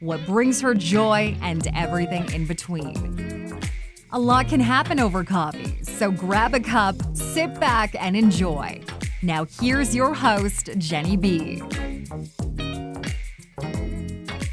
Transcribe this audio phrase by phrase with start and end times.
[0.00, 3.60] what brings her joy, and everything in between.
[4.12, 8.80] A lot can happen over coffee, so grab a cup, sit back, and enjoy.
[9.22, 11.62] Now, here's your host, Jenny B.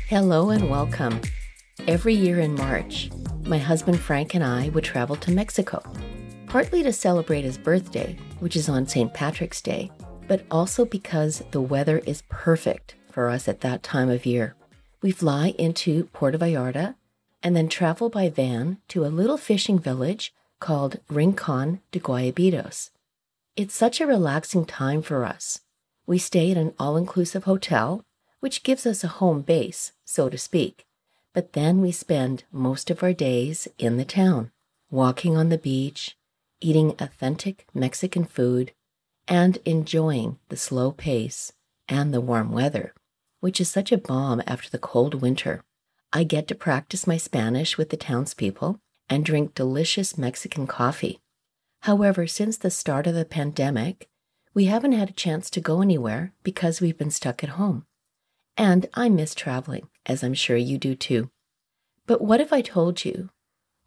[0.07, 1.21] Hello and welcome.
[1.87, 3.09] Every year in March,
[3.43, 5.83] my husband Frank and I would travel to Mexico,
[6.47, 9.13] partly to celebrate his birthday, which is on St.
[9.13, 9.91] Patrick's Day,
[10.27, 14.55] but also because the weather is perfect for us at that time of year.
[15.01, 16.93] We fly into Puerto Vallarta
[17.41, 22.91] and then travel by van to a little fishing village called Rincon de Guayabitos.
[23.55, 25.61] It's such a relaxing time for us.
[26.05, 28.05] We stay at an all inclusive hotel,
[28.41, 30.85] which gives us a home base, so to speak.
[31.33, 34.51] But then we spend most of our days in the town,
[34.91, 36.15] walking on the beach,
[36.59, 38.71] eating authentic Mexican food,
[39.27, 41.53] and enjoying the slow pace
[41.89, 42.93] and the warm weather
[43.41, 45.61] which is such a balm after the cold winter.
[46.13, 51.19] I get to practice my Spanish with the townspeople and drink delicious Mexican coffee.
[51.81, 54.07] However, since the start of the pandemic,
[54.53, 57.85] we haven't had a chance to go anywhere because we've been stuck at home.
[58.57, 61.29] And I miss traveling, as I'm sure you do too.
[62.05, 63.29] But what if I told you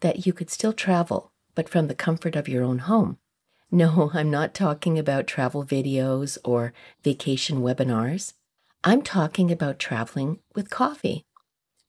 [0.01, 3.19] that you could still travel, but from the comfort of your own home?
[3.71, 8.33] No, I'm not talking about travel videos or vacation webinars.
[8.87, 11.25] I'm talking about traveling with coffee.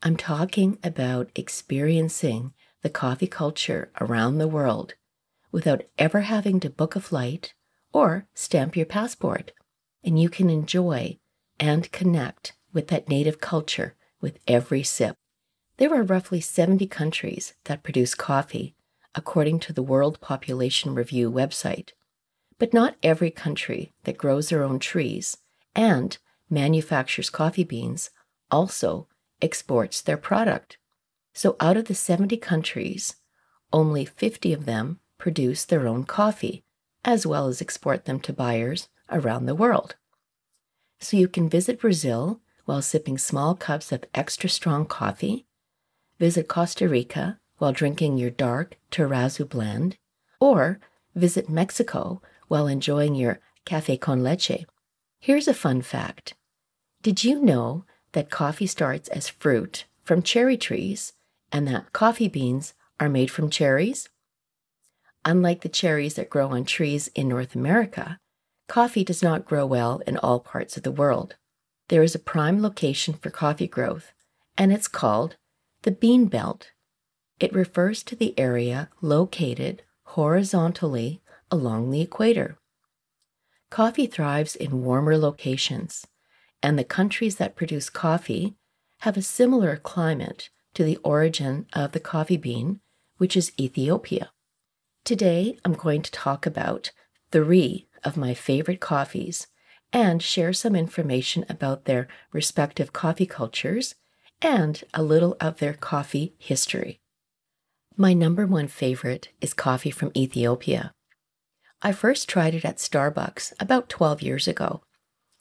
[0.01, 4.93] I'm talking about experiencing the coffee culture around the world
[5.51, 7.53] without ever having to book a flight
[7.91, 9.51] or stamp your passport.
[10.05, 11.19] And you can enjoy
[11.59, 15.17] and connect with that native culture with every sip.
[15.75, 18.73] There are roughly 70 countries that produce coffee,
[19.13, 21.89] according to the World Population Review website.
[22.57, 25.35] But not every country that grows their own trees
[25.75, 26.17] and
[26.55, 28.09] manufactures coffee beans
[28.49, 29.07] also
[29.41, 30.79] exports their product.
[31.33, 33.17] So out of the 70 countries,
[33.71, 36.63] only 50 of them produce their own coffee,
[37.03, 39.95] as well as export them to buyers around the world.
[40.99, 45.45] So you can visit Brazil while sipping small cups of extra strong coffee,
[46.17, 49.97] visit Costa Rica while drinking your dark Tarrazu blend,
[50.39, 50.79] or
[51.13, 54.65] visit Mexico while enjoying your cafe con leche
[55.25, 56.35] Here's a fun fact
[57.05, 61.13] Did you know that coffee starts as fruit from cherry trees
[61.51, 64.09] and that coffee beans are made from cherries?
[65.23, 68.17] Unlike the cherries that grow on trees in North America,
[68.67, 71.35] coffee does not grow well in all parts of the world.
[71.89, 74.11] There is a prime location for coffee growth,
[74.57, 75.35] and it's called
[75.83, 76.71] the Bean Belt.
[77.39, 81.21] It refers to the area located horizontally
[81.51, 82.57] along the equator.
[83.69, 86.07] Coffee thrives in warmer locations,
[86.61, 88.55] and the countries that produce coffee
[88.99, 92.79] have a similar climate to the origin of the coffee bean,
[93.17, 94.31] which is Ethiopia.
[95.03, 96.91] Today, I'm going to talk about
[97.31, 99.47] three of my favorite coffees
[99.93, 103.95] and share some information about their respective coffee cultures
[104.41, 106.99] and a little of their coffee history.
[107.95, 110.91] My number one favorite is coffee from Ethiopia.
[111.81, 114.81] I first tried it at Starbucks about 12 years ago,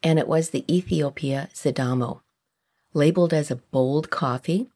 [0.05, 2.21] and it was the Ethiopia Sidamo.
[2.93, 4.69] Labeled as a bold coffee,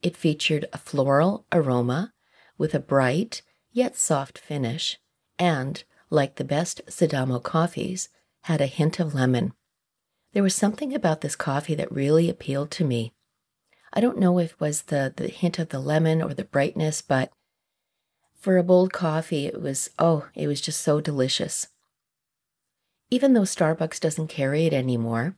[0.00, 2.12] it featured a floral aroma
[2.56, 3.42] with a bright
[3.72, 4.98] yet soft finish,
[5.38, 8.08] and, like the best Sidamo coffees,
[8.42, 9.52] had a hint of lemon.
[10.32, 13.12] There was something about this coffee that really appealed to me.
[13.92, 17.02] I don't know if it was the, the hint of the lemon or the brightness,
[17.02, 17.32] but
[18.38, 21.68] for a bold coffee, it was, oh, it was just so delicious.
[23.10, 25.36] Even though Starbucks doesn't carry it anymore,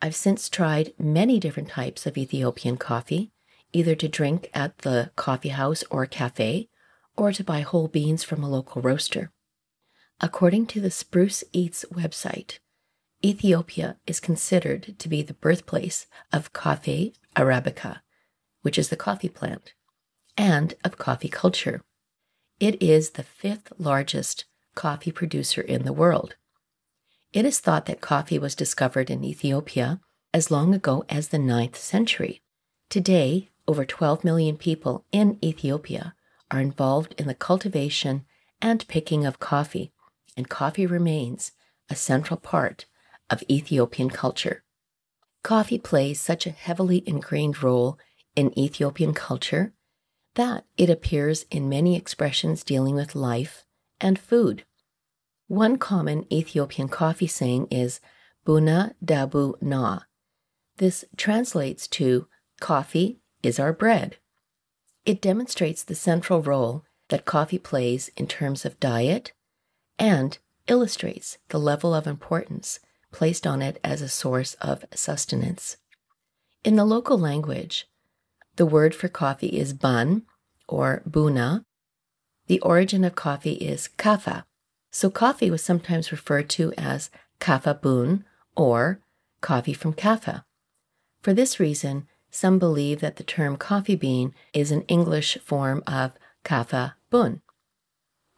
[0.00, 3.32] I've since tried many different types of Ethiopian coffee,
[3.72, 6.68] either to drink at the coffee house or cafe,
[7.16, 9.32] or to buy whole beans from a local roaster.
[10.20, 12.58] According to the Spruce Eats website,
[13.24, 18.00] Ethiopia is considered to be the birthplace of Coffea arabica,
[18.62, 19.74] which is the coffee plant,
[20.36, 21.82] and of coffee culture.
[22.60, 24.44] It is the fifth largest
[24.74, 26.36] coffee producer in the world.
[27.32, 30.00] It is thought that coffee was discovered in Ethiopia
[30.34, 32.42] as long ago as the 9th century.
[32.90, 36.14] Today, over 12 million people in Ethiopia
[36.50, 38.26] are involved in the cultivation
[38.60, 39.92] and picking of coffee,
[40.36, 41.52] and coffee remains
[41.88, 42.84] a central part
[43.30, 44.62] of Ethiopian culture.
[45.42, 47.98] Coffee plays such a heavily ingrained role
[48.36, 49.72] in Ethiopian culture
[50.34, 53.64] that it appears in many expressions dealing with life
[54.00, 54.64] and food.
[55.52, 58.00] One common Ethiopian coffee saying is
[58.46, 60.00] Buna Dabu Na.
[60.78, 62.26] This translates to
[62.58, 64.16] coffee is our bread.
[65.04, 69.34] It demonstrates the central role that coffee plays in terms of diet
[69.98, 70.38] and
[70.68, 75.76] illustrates the level of importance placed on it as a source of sustenance.
[76.64, 77.90] In the local language,
[78.56, 80.22] the word for coffee is bun
[80.66, 81.66] or buna.
[82.46, 84.44] The origin of coffee is kafa,
[84.92, 87.10] so coffee was sometimes referred to as
[87.40, 88.24] kafa bun
[88.54, 89.00] or
[89.40, 90.44] coffee from kafa.
[91.22, 96.12] For this reason, some believe that the term coffee bean is an English form of
[96.44, 97.40] kafa bun.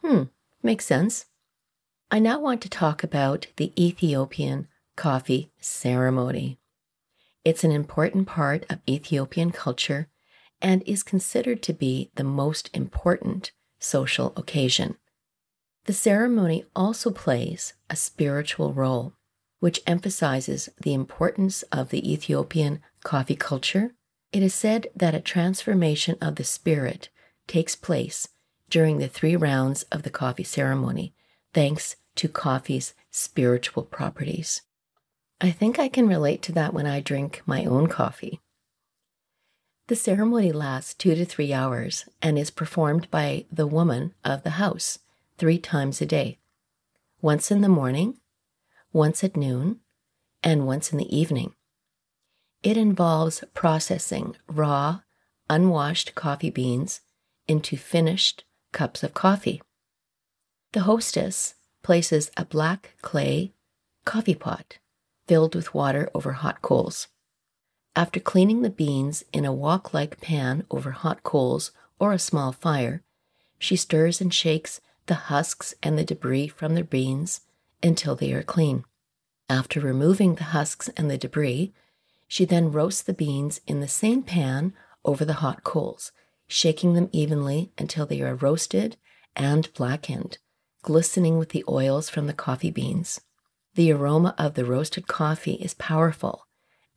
[0.01, 0.23] Hmm,
[0.63, 1.25] makes sense.
[2.09, 6.57] I now want to talk about the Ethiopian coffee ceremony.
[7.43, 10.07] It's an important part of Ethiopian culture
[10.61, 14.95] and is considered to be the most important social occasion.
[15.85, 19.13] The ceremony also plays a spiritual role,
[19.59, 23.93] which emphasizes the importance of the Ethiopian coffee culture.
[24.31, 27.09] It is said that a transformation of the spirit
[27.47, 28.27] takes place
[28.67, 31.13] during the three rounds of the coffee ceremony,
[31.53, 34.63] thanks to coffee's spiritual properties.
[35.39, 38.39] I think I can relate to that when I drink my own coffee.
[39.87, 44.51] The ceremony lasts two to three hours and is performed by the woman of the
[44.51, 44.97] house
[45.37, 46.39] three times a day
[47.21, 48.17] once in the morning,
[48.93, 49.79] once at noon,
[50.43, 51.55] and once in the evening.
[52.61, 55.01] It involves processing raw,
[55.49, 57.01] unwashed coffee beans
[57.47, 59.61] into finished cups of coffee.
[60.73, 63.53] The hostess places a black clay
[64.05, 64.77] coffee pot
[65.27, 67.07] filled with water over hot coals.
[67.95, 72.51] After cleaning the beans in a wok like pan over hot coals or a small
[72.51, 73.03] fire,
[73.57, 77.41] she stirs and shakes the husks and the debris from the beans
[77.83, 78.83] until they are clean.
[79.49, 81.73] After removing the husks and the debris,
[82.27, 84.73] she then roasts the beans in the same pan
[85.03, 86.11] over the hot coals,
[86.47, 88.97] shaking them evenly until they are roasted
[89.35, 90.39] and blackened,
[90.81, 93.21] glistening with the oils from the coffee beans.
[93.75, 96.47] The aroma of the roasted coffee is powerful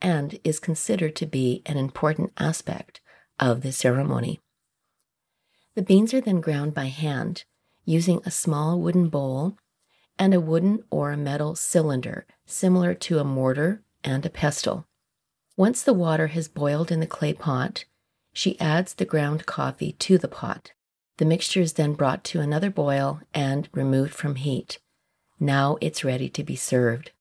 [0.00, 3.00] and is considered to be an important aspect
[3.40, 4.40] of the ceremony.
[5.74, 7.44] The beans are then ground by hand
[7.88, 9.56] using a small wooden bowl
[10.18, 14.86] and a wooden or a metal cylinder similar to a mortar and a pestle.
[15.56, 17.86] Once the water has boiled in the clay pot,
[18.32, 20.72] she adds the ground coffee to the pot.
[21.16, 24.78] The mixture is then brought to another boil and removed from heat.
[25.40, 27.12] Now it's ready to be served.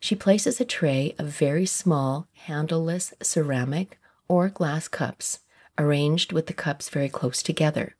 [0.00, 5.40] She places a tray of very small, handleless ceramic or glass cups,
[5.78, 7.96] arranged with the cups very close together.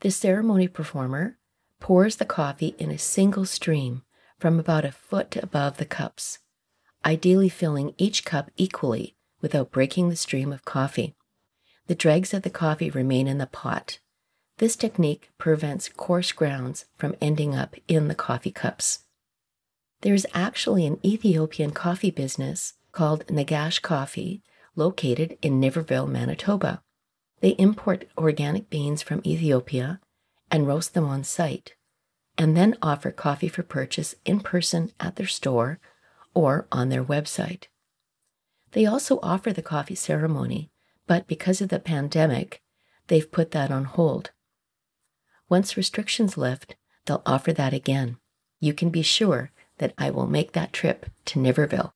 [0.00, 1.38] The ceremony performer
[1.78, 4.02] pours the coffee in a single stream
[4.38, 6.38] from about a foot above the cups,
[7.04, 11.14] ideally filling each cup equally without breaking the stream of coffee.
[11.86, 13.98] The dregs of the coffee remain in the pot,
[14.60, 18.98] this technique prevents coarse grounds from ending up in the coffee cups.
[20.02, 24.42] There is actually an Ethiopian coffee business called Nagash Coffee
[24.76, 26.82] located in Niverville, Manitoba.
[27.40, 30.00] They import organic beans from Ethiopia
[30.50, 31.74] and roast them on site,
[32.36, 35.78] and then offer coffee for purchase in person at their store
[36.34, 37.64] or on their website.
[38.72, 40.70] They also offer the coffee ceremony,
[41.06, 42.62] but because of the pandemic,
[43.08, 44.30] they've put that on hold.
[45.48, 48.18] Once restrictions lift, they'll offer that again.
[48.60, 51.92] You can be sure that I will make that trip to Niverville.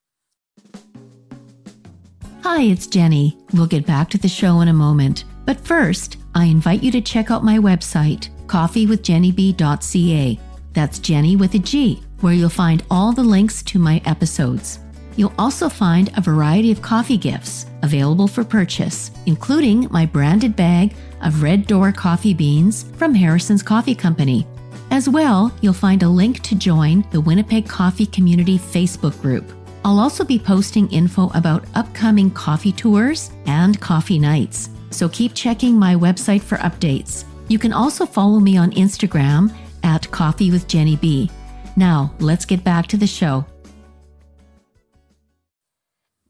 [2.42, 3.38] Hi, it's Jenny.
[3.52, 5.24] We'll get back to the show in a moment.
[5.44, 10.40] But first, I invite you to check out my website, coffeewithjennyb.ca.
[10.72, 14.80] That's Jenny with a G, where you'll find all the links to my episodes.
[15.16, 20.94] You'll also find a variety of coffee gifts available for purchase, including my branded bag
[21.22, 24.46] of Red Door coffee beans from Harrison's Coffee Company.
[24.90, 29.44] As well, you'll find a link to join the Winnipeg Coffee Community Facebook group.
[29.84, 35.78] I'll also be posting info about upcoming coffee tours and coffee nights, so keep checking
[35.78, 37.24] my website for updates.
[37.48, 41.30] You can also follow me on Instagram at Coffee with Jenny B.
[41.76, 43.44] Now, let's get back to the show.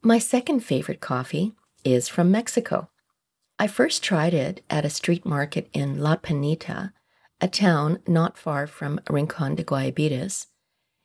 [0.01, 1.53] My second favorite coffee
[1.83, 2.89] is from Mexico.
[3.57, 6.91] I first tried it at a street market in La Peñita,
[7.39, 10.47] a town not far from Rincon de Guayabitos.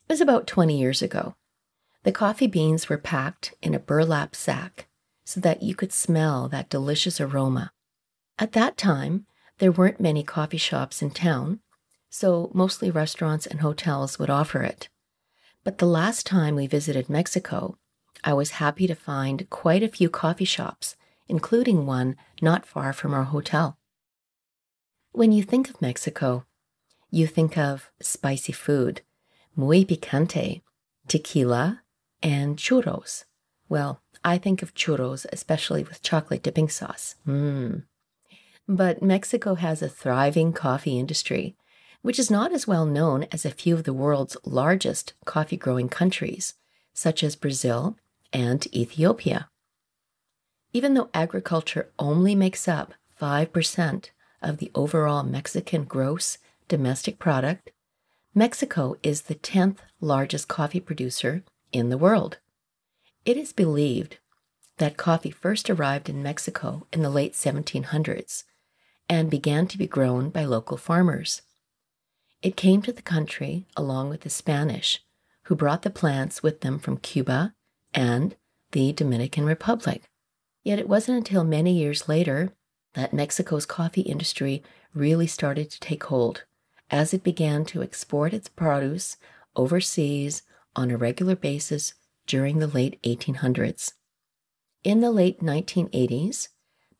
[0.07, 1.35] It was about 20 years ago.
[2.03, 4.87] The coffee beans were packed in a burlap sack
[5.31, 7.71] so that you could smell that delicious aroma.
[8.37, 9.25] At that time,
[9.59, 11.61] there weren't many coffee shops in town,
[12.09, 14.89] so mostly restaurants and hotels would offer it.
[15.63, 17.77] But the last time we visited Mexico,
[18.25, 20.97] I was happy to find quite a few coffee shops,
[21.29, 23.77] including one not far from our hotel.
[25.13, 26.45] When you think of Mexico,
[27.09, 29.01] you think of spicy food,
[29.55, 30.61] muy picante,
[31.07, 31.83] tequila,
[32.21, 33.23] and churros.
[33.69, 37.15] Well, I think of churros especially with chocolate dipping sauce.
[37.27, 37.83] Mmm.
[38.67, 41.55] But Mexico has a thriving coffee industry,
[42.01, 45.89] which is not as well known as a few of the world's largest coffee growing
[45.89, 46.53] countries,
[46.93, 47.97] such as Brazil
[48.31, 49.49] and Ethiopia.
[50.73, 54.09] Even though agriculture only makes up 5%
[54.41, 56.37] of the overall Mexican gross
[56.67, 57.71] domestic product,
[58.33, 62.39] Mexico is the 10th largest coffee producer in the world.
[63.23, 64.17] It is believed
[64.77, 68.45] that coffee first arrived in Mexico in the late 1700s
[69.07, 71.43] and began to be grown by local farmers.
[72.41, 75.03] It came to the country along with the Spanish,
[75.43, 77.53] who brought the plants with them from Cuba
[77.93, 78.35] and
[78.71, 80.09] the Dominican Republic.
[80.63, 82.53] Yet it wasn't until many years later
[82.93, 84.63] that Mexico's coffee industry
[84.95, 86.45] really started to take hold
[86.89, 89.17] as it began to export its produce
[89.55, 90.41] overseas
[90.75, 91.93] on a regular basis
[92.25, 93.93] during the late 1800s.
[94.83, 96.49] In the late 1980s,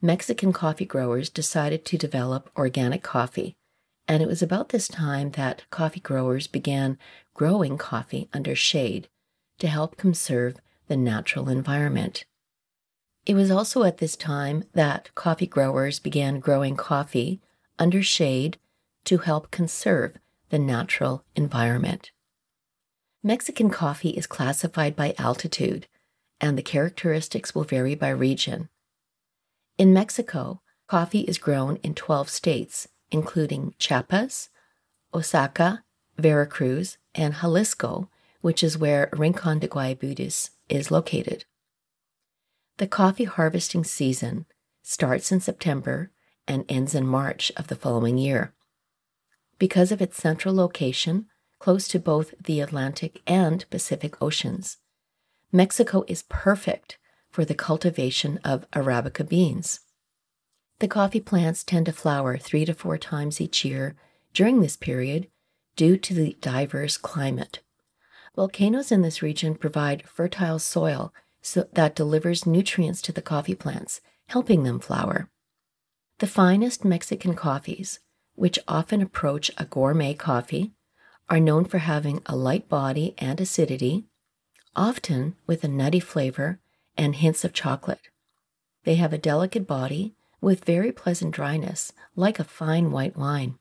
[0.01, 3.55] Mexican coffee growers decided to develop organic coffee,
[4.07, 6.97] and it was about this time that coffee growers began
[7.33, 9.07] growing coffee under shade
[9.59, 12.25] to help conserve the natural environment.
[13.25, 17.39] It was also at this time that coffee growers began growing coffee
[17.77, 18.57] under shade
[19.05, 20.15] to help conserve
[20.49, 22.11] the natural environment.
[23.23, 25.87] Mexican coffee is classified by altitude,
[26.39, 28.69] and the characteristics will vary by region.
[29.77, 34.49] In Mexico, coffee is grown in 12 states, including Chiapas,
[35.13, 35.83] Oaxaca,
[36.17, 38.09] Veracruz, and Jalisco,
[38.41, 41.45] which is where Rincon de Guayabitos is located.
[42.77, 44.47] The coffee harvesting season
[44.81, 46.09] starts in September
[46.47, 48.53] and ends in March of the following year.
[49.59, 51.27] Because of its central location,
[51.61, 54.77] close to both the Atlantic and Pacific Oceans,
[55.51, 56.97] Mexico is perfect
[57.29, 59.81] for the cultivation of Arabica beans.
[60.79, 63.95] The coffee plants tend to flower three to four times each year
[64.33, 65.27] during this period
[65.75, 67.59] due to the diverse climate.
[68.35, 71.13] Volcanoes in this region provide fertile soil
[71.43, 75.29] so that delivers nutrients to the coffee plants, helping them flower.
[76.17, 77.99] The finest Mexican coffees,
[78.33, 80.73] which often approach a gourmet coffee,
[81.31, 84.03] are known for having a light body and acidity,
[84.75, 86.59] often with a nutty flavor
[86.97, 88.09] and hints of chocolate.
[88.83, 93.57] They have a delicate body with very pleasant dryness, like a fine white wine.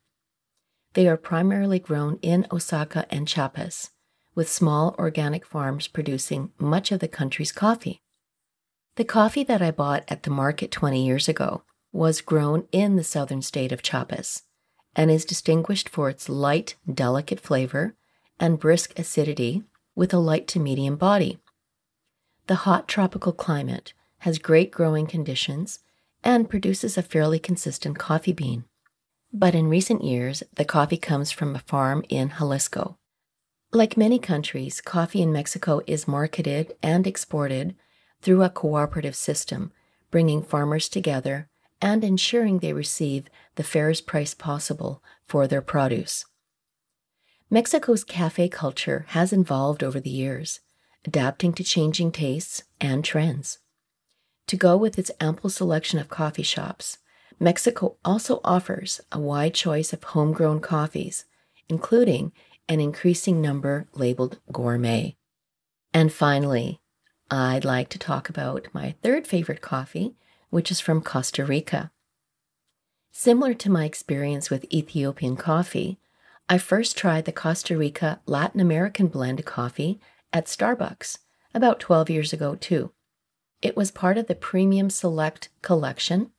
[0.95, 3.91] They are primarily grown in Osaka and Chiapas,
[4.35, 8.03] with small organic farms producing much of the country's coffee.
[8.97, 11.63] The coffee that I bought at the market 20 years ago
[11.93, 14.43] was grown in the southern state of Chiapas
[14.97, 17.95] and is distinguished for its light, delicate flavor
[18.39, 19.63] and brisk acidity
[19.95, 21.39] with a light to medium body.
[22.47, 25.81] The hot tropical climate has great growing conditions
[26.25, 28.65] and produces a fairly consistent coffee bean.
[29.33, 32.99] But in recent years, the coffee comes from a farm in Jalisco.
[33.73, 37.77] Like many countries, coffee in Mexico is marketed and exported
[38.21, 39.71] through a cooperative system,
[40.11, 41.49] bringing farmers together
[41.81, 46.25] and ensuring they receive the fairest price possible for their produce.
[47.49, 50.61] Mexico's cafe culture has evolved over the years,
[51.05, 53.59] adapting to changing tastes and trends.
[54.47, 56.99] To go with its ample selection of coffee shops,
[57.39, 61.25] Mexico also offers a wide choice of homegrown coffees,
[61.69, 62.33] including
[62.69, 65.17] an increasing number labeled gourmet.
[65.93, 66.81] And finally,
[67.31, 70.15] I'd like to talk about my third favorite coffee,
[70.51, 71.91] which is from Costa Rica.
[73.13, 75.99] Similar to my experience with Ethiopian coffee,
[76.49, 80.01] I first tried the Costa Rica Latin American blend coffee
[80.33, 81.19] at Starbucks
[81.55, 82.93] about 12 years ago, too.
[83.63, 86.31] It was part of the Premium Select collection.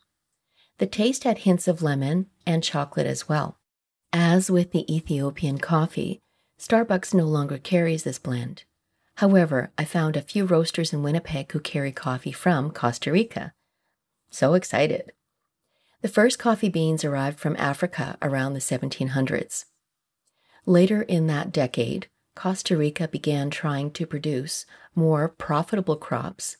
[0.79, 3.59] The taste had hints of lemon and chocolate as well.
[4.11, 6.21] As with the Ethiopian coffee,
[6.59, 8.63] Starbucks no longer carries this blend.
[9.15, 13.53] However, I found a few roasters in Winnipeg who carry coffee from Costa Rica.
[14.31, 15.11] So excited.
[16.01, 19.65] The first coffee beans arrived from Africa around the 1700s.
[20.65, 26.57] Later in that decade, Costa Rica began trying to produce more profitable crops,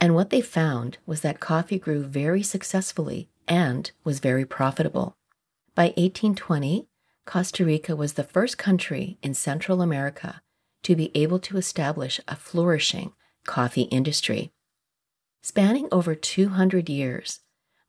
[0.00, 5.16] and what they found was that coffee grew very successfully and was very profitable.
[5.74, 6.88] By 1820,
[7.26, 10.42] Costa Rica was the first country in Central America
[10.82, 13.12] to be able to establish a flourishing
[13.46, 14.52] coffee industry.
[15.44, 17.40] Spanning over 200 years,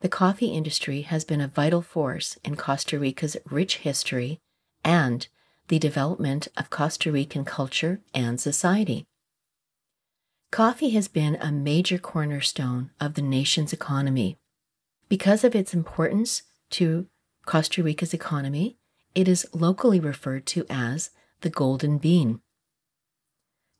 [0.01, 4.41] the coffee industry has been a vital force in Costa Rica's rich history
[4.83, 5.25] and
[5.69, 9.05] the development of Costa Rican culture and society.
[10.51, 14.35] Coffee has been a major cornerstone of the nation's economy.
[15.07, 17.07] Because of its importance to
[17.45, 18.75] Costa Rica's economy,
[19.15, 21.09] it is locally referred to as
[21.39, 22.41] the golden bean.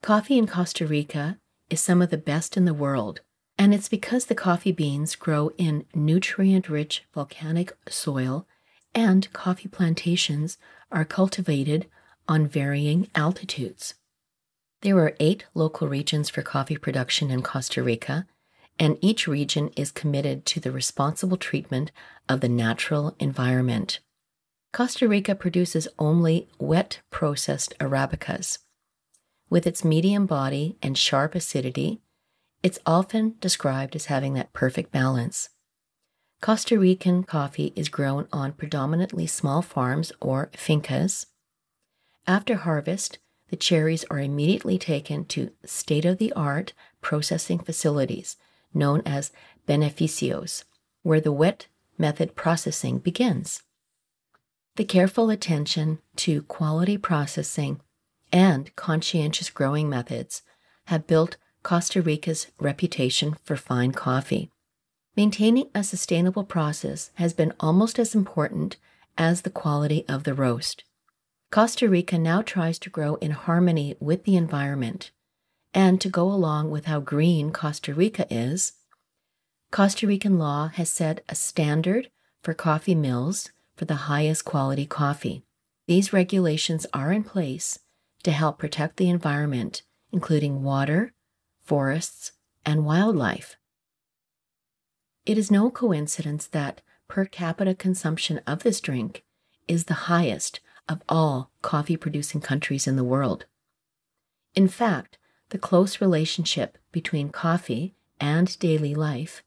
[0.02, 1.40] Coffee in Costa Rica
[1.70, 3.20] is some of the best in the world,
[3.58, 8.48] and it's because the coffee beans grow in nutrient rich volcanic soil
[8.94, 10.58] and coffee plantations
[10.92, 11.88] are cultivated
[12.28, 13.96] on varying altitudes.
[14.82, 18.26] There are eight local regions for coffee production in Costa Rica,
[18.80, 21.92] and each region is committed to the responsible treatment
[22.28, 24.00] of the natural environment.
[24.74, 28.60] Costa Rica produces only wet processed Arabicas.
[29.50, 32.02] With its medium body and sharp acidity,
[32.64, 35.50] it's often described as having that perfect balance.
[36.42, 41.26] Costa Rican coffee is grown on predominantly small farms or fincas.
[42.28, 48.38] After harvest, the cherries are immediately taken to state of the art processing facilities
[48.74, 49.32] known as
[49.68, 50.64] beneficios,
[51.04, 53.64] where the wet method processing begins.
[54.76, 57.80] The careful attention to quality processing
[58.32, 60.42] and conscientious growing methods
[60.88, 64.52] have built Costa Rica's reputation for fine coffee.
[65.18, 68.78] Maintaining a sustainable process has been almost as important
[69.18, 70.84] as the quality of the roast.
[71.50, 75.10] Costa Rica now tries to grow in harmony with the environment.
[75.74, 78.74] And to go along with how green Costa Rica is,
[79.72, 82.12] Costa Rican law has set a standard
[82.44, 85.42] for coffee mills for the highest quality coffee.
[85.88, 87.80] These regulations are in place
[88.22, 91.12] to help protect the environment, including water,
[91.66, 92.32] forests,
[92.66, 93.58] and wildlife.
[95.26, 99.24] It is no coincidence that per capita consumption of this drink
[99.68, 103.46] is the highest of all coffee producing countries in the world.
[104.54, 105.18] In fact,
[105.50, 109.44] the close relationship between coffee and daily life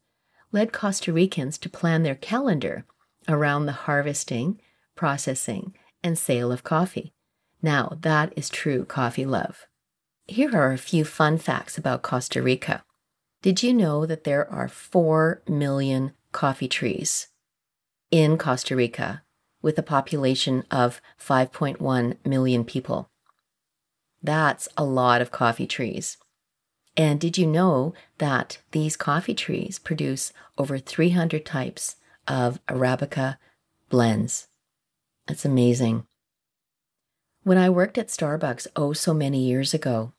[0.51, 2.85] led Costa Ricans to plan their calendar
[3.27, 4.59] around the harvesting,
[4.95, 7.13] processing, and sale of coffee.
[7.61, 9.67] Now, that is true coffee love.
[10.29, 12.83] Here are a few fun facts about Costa Rica.
[13.41, 17.29] Did you know that there are 4 million coffee trees
[18.11, 19.23] in Costa Rica
[19.63, 23.09] with a population of 5.1 million people?
[24.21, 26.17] That's a lot of coffee trees.
[26.95, 31.95] And did you know that these coffee trees produce over 300 types
[32.27, 33.37] of Arabica
[33.89, 34.47] blends?
[35.25, 36.05] That's amazing.
[37.41, 40.13] When I worked at Starbucks oh so many years ago,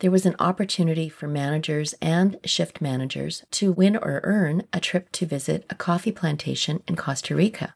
[0.00, 5.10] there was an opportunity for managers and shift managers to win or earn a trip
[5.12, 7.74] to visit a coffee plantation in Costa Rica.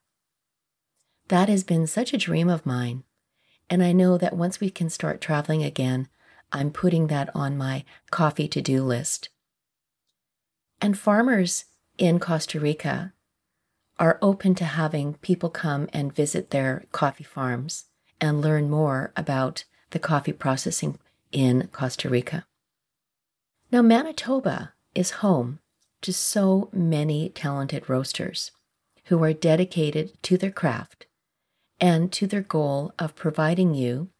[1.29, 3.05] That has been such a dream of mine,
[3.69, 6.09] and I know that once we can start traveling again,
[6.53, 9.31] I'm putting that on my coffee to do list.
[10.81, 11.65] And farmers
[11.99, 13.15] in Costa Rica
[13.99, 17.87] are open to having people come and visit their coffee farms
[18.21, 20.99] and learn more about the coffee processing
[21.33, 22.47] in Costa Rica.
[23.71, 25.59] Now, Manitoba is home
[26.03, 28.51] to so many talented roasters
[29.07, 31.07] who are dedicated to their craft
[31.81, 34.11] and to their goal of providing you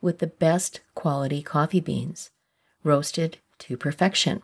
[0.00, 2.30] with the best quality coffee beans,
[2.82, 4.42] roasted to perfection.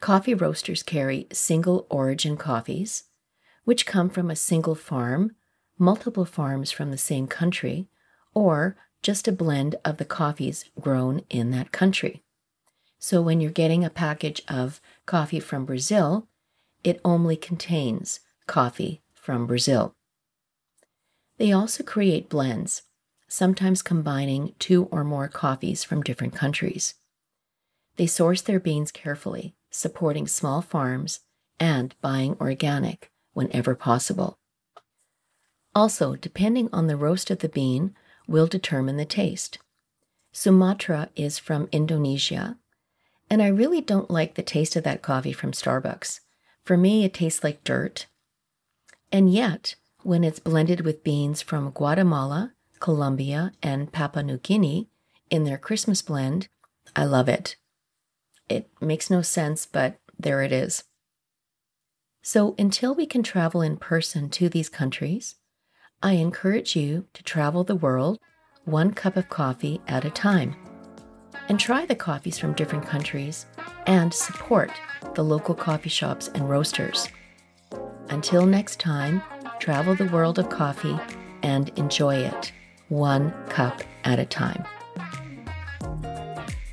[0.00, 3.04] Coffee roasters carry single origin coffees,
[3.64, 5.32] which come from a single farm
[5.78, 7.88] multiple farms from the same country,
[8.34, 12.24] or just a blend of the coffees grown in that country.
[12.98, 16.26] So when you're getting a package of coffee from Brazil,
[16.82, 19.94] it only contains coffee from Brazil.
[21.38, 22.82] They also create blends,
[23.28, 26.94] sometimes combining two or more coffees from different countries.
[27.98, 31.20] They source their beans carefully, supporting small farms
[31.60, 34.40] and buying organic whenever possible.
[35.76, 37.94] Also, depending on the roast of the bean,
[38.26, 39.58] will determine the taste.
[40.32, 42.58] Sumatra is from Indonesia,
[43.30, 46.20] and I really don't like the taste of that coffee from Starbucks.
[46.64, 48.06] For me, it tastes like dirt.
[49.10, 54.88] And yet, when it's blended with beans from Guatemala, Colombia, and Papua New Guinea
[55.30, 56.48] in their Christmas blend,
[56.94, 57.56] I love it.
[58.48, 60.84] It makes no sense, but there it is.
[62.22, 65.36] So, until we can travel in person to these countries,
[66.06, 68.20] I encourage you to travel the world
[68.64, 70.54] one cup of coffee at a time
[71.48, 73.46] and try the coffees from different countries
[73.88, 74.70] and support
[75.16, 77.08] the local coffee shops and roasters.
[78.08, 79.20] Until next time,
[79.58, 80.96] travel the world of coffee
[81.42, 82.52] and enjoy it
[82.88, 84.64] one cup at a time.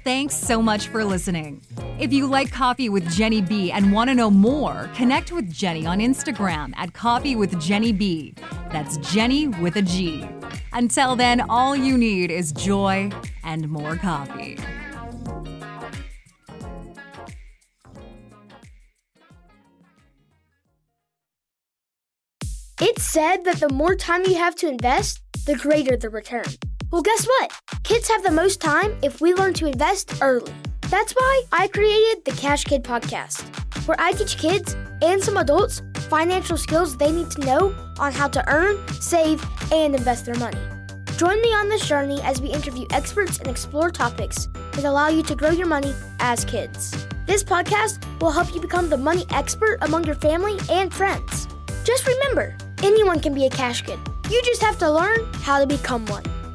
[0.04, 1.62] Thanks so much for listening.
[1.98, 5.86] If you like Coffee with Jenny B and want to know more, connect with Jenny
[5.86, 8.36] on Instagram at Coffee with Jenny B.
[8.70, 10.28] That's Jenny with a G.
[10.74, 13.12] Until then, all you need is joy
[13.46, 14.58] and more coffee.
[22.82, 26.44] It's said that the more time you have to invest, the greater the return.
[26.94, 27.52] Well, guess what?
[27.82, 30.54] Kids have the most time if we learn to invest early.
[30.92, 33.42] That's why I created the Cash Kid podcast,
[33.88, 38.28] where I teach kids and some adults financial skills they need to know on how
[38.28, 40.60] to earn, save, and invest their money.
[41.18, 45.24] Join me on this journey as we interview experts and explore topics that allow you
[45.24, 47.08] to grow your money as kids.
[47.26, 51.48] This podcast will help you become the money expert among your family and friends.
[51.86, 53.98] Just remember, anyone can be a cash kid.
[54.30, 56.24] You just have to learn how to become one.